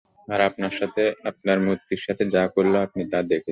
[0.27, 0.39] আর
[1.31, 3.49] আপনার মূর্তির সাথে যা করল আপনি তা দেখছেন।